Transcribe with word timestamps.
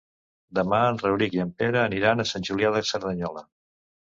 Demà 0.59 0.79
en 0.93 0.97
Rauric 1.01 1.35
i 1.37 1.43
en 1.45 1.51
Pere 1.61 1.81
aniran 1.83 2.25
a 2.25 2.27
Sant 2.33 2.49
Julià 2.51 2.73
de 2.79 2.85
Cerdanyola. 2.93 3.45